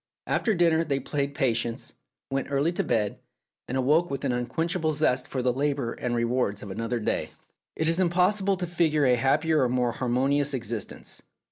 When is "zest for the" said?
4.93-5.53